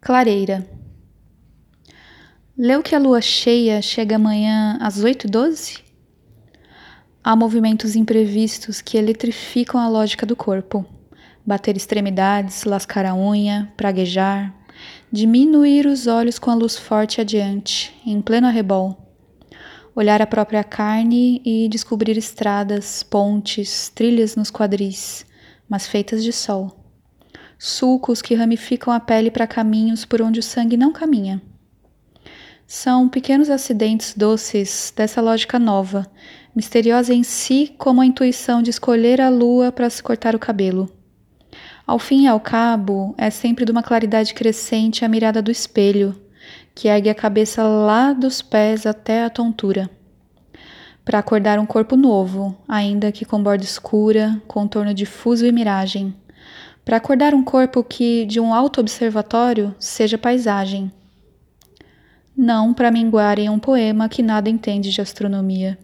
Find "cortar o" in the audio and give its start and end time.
40.02-40.38